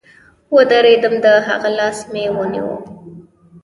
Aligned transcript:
ودرېدم 0.55 1.15
د 1.23 1.25
هغه 1.47 1.69
لاس 1.77 1.97
مې 2.11 2.25
ونيو. 2.35 2.69